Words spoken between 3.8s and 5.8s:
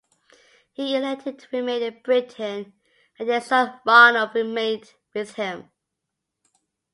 Ronald remained with him.